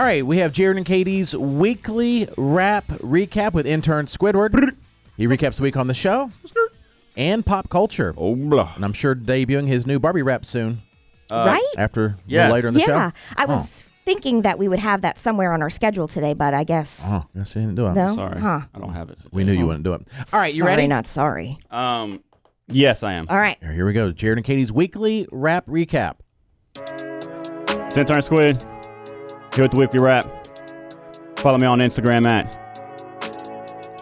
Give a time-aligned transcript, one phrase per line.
[0.00, 4.74] All right, we have Jared and Katie's weekly rap recap with intern Squidward.
[5.18, 6.30] He recaps the week on the show
[7.18, 8.14] and pop culture.
[8.16, 8.72] Oh, blah.
[8.76, 10.80] And I'm sure debuting his new Barbie rap soon
[11.30, 11.60] right?
[11.76, 12.50] after a yes.
[12.50, 13.10] later in the Yeah.
[13.10, 13.16] show.
[13.36, 16.64] I was thinking that we would have that somewhere on our schedule today, but I
[16.64, 17.92] guess Oh, yes, he didn't do it.
[17.92, 18.14] no.
[18.14, 18.60] Sorry, Huh.
[18.74, 19.18] I don't have it.
[19.30, 20.08] We knew you wouldn't do it.
[20.32, 20.86] All right, you sorry, ready?
[20.86, 21.58] Not sorry.
[21.70, 22.24] Um,
[22.68, 23.26] yes, I am.
[23.28, 23.58] All right.
[23.62, 24.12] Here we go.
[24.12, 26.14] Jared and Katie's weekly rap recap.
[27.92, 28.64] Centurion Squid,
[29.54, 30.26] here with the weekly rap.
[31.38, 32.56] Follow me on Instagram at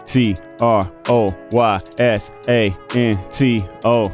[0.05, 4.11] T R O Y S A N T O.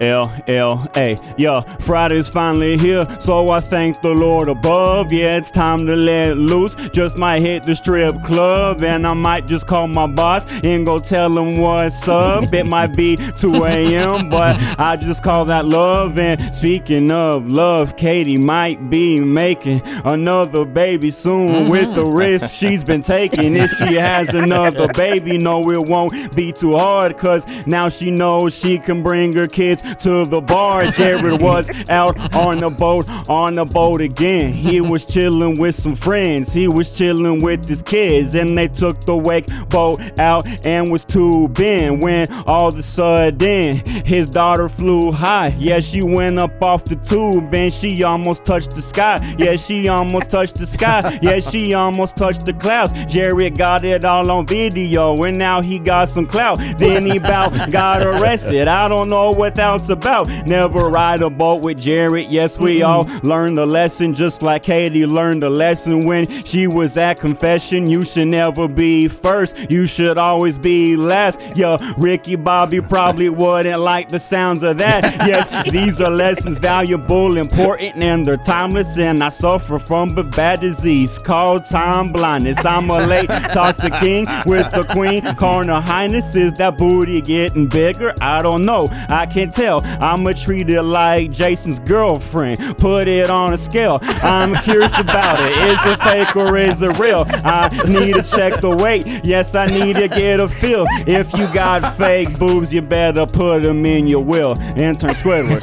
[0.00, 1.16] L L A.
[1.36, 5.12] Yeah, Friday's finally here, so I thank the Lord above.
[5.12, 6.74] Yeah, it's time to let loose.
[6.90, 10.98] Just might hit the strip club, and I might just call my boss and go
[10.98, 12.52] tell him what's up.
[12.52, 16.18] it might be 2 a.m., but I just call that love.
[16.18, 21.70] And speaking of love, Katie might be making another baby soon mm-hmm.
[21.70, 23.56] with the risk she's been taking.
[23.56, 28.58] If she has another baby, no, it won't be too hard, cause now she knows
[28.58, 30.86] she can bring her kids to the bar.
[30.86, 34.52] Jared was out on the boat, on the boat again.
[34.52, 36.52] He was chilling with some friends.
[36.52, 41.04] He was chilling with his kids, and they took the wake boat out and was
[41.04, 42.00] tubing.
[42.00, 45.54] When all of a sudden his daughter flew high.
[45.58, 49.34] Yeah, she went up off the tube and she almost touched the sky.
[49.38, 51.18] Yeah, she almost touched the sky.
[51.22, 52.92] Yeah, she almost touched the clouds.
[53.06, 56.58] Jared got it all on video, and now he got some clout.
[56.78, 58.68] Then he bout got arrested.
[58.68, 59.58] I don't know what
[59.90, 60.28] about.
[60.46, 62.26] Never ride a boat with Jared.
[62.26, 62.86] Yes, we mm-hmm.
[62.86, 67.88] all learned the lesson, just like Katie learned the lesson when she was at confession.
[67.88, 69.70] You should never be first.
[69.70, 71.40] You should always be last.
[71.54, 75.02] Yeah, Ricky Bobby probably wouldn't like the sounds of that.
[75.26, 78.98] Yes, these are lessons valuable, important, and they're timeless.
[78.98, 82.64] And I suffer from a bad disease called time blindness.
[82.64, 85.22] I'm a late toxic king with the queen.
[85.36, 88.14] Corner highness is that booty getting bigger?
[88.20, 88.86] I don't know.
[89.08, 89.63] I can't tell.
[89.72, 92.78] I'ma treat it like Jason's girlfriend.
[92.78, 93.98] Put it on a scale.
[94.02, 95.50] I'm curious about it.
[95.50, 97.24] Is it fake or is it real?
[97.28, 99.24] I need to check the weight.
[99.24, 100.84] Yes, I need to get a feel.
[101.06, 104.58] If you got fake boobs, you better put them in your will.
[104.76, 105.60] Intern Squidward.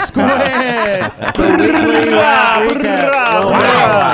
[1.35, 4.10] the weekly rap recap.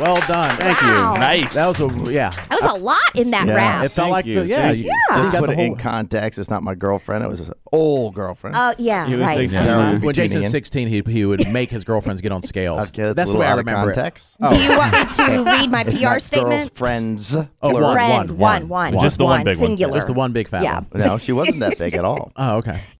[0.00, 0.56] Well done.
[0.58, 1.14] Thank Wow.
[1.14, 1.20] you.
[1.20, 1.54] Nice.
[1.54, 2.30] That was a yeah.
[2.30, 3.54] That was a lot in that Yeah.
[3.54, 3.84] rap.
[3.84, 4.40] It felt Thank like you.
[4.40, 4.62] the yeah.
[4.62, 4.90] Thank you you.
[5.10, 5.16] Yeah.
[5.18, 5.64] just got Put the it whole.
[5.66, 6.38] in context.
[6.38, 7.24] It's not my girlfriend.
[7.24, 8.56] It was his old girlfriend.
[8.58, 9.36] Oh yeah, He was right.
[9.36, 9.64] 16.
[9.64, 10.50] Yeah, would be when tuning Jason's in.
[10.50, 12.88] 16, he, he would make his girlfriends get on scales.
[12.90, 13.94] Okay, that's, that's a the little way I out of remember it.
[13.94, 14.36] context.
[14.48, 14.78] Do you oh.
[14.78, 16.70] want me to read my It's PR not statement?
[16.72, 17.36] Girlfriends.
[17.36, 17.80] Oh, plural.
[17.82, 18.94] one, Friend, one, one, one.
[18.94, 19.66] one, Just the one big one.
[19.66, 19.94] singular.
[19.94, 20.80] Just the one big fat Yeah.
[20.80, 20.86] one.
[20.94, 22.32] No, she wasn't that big at all.
[22.40, 22.80] Oh, okay.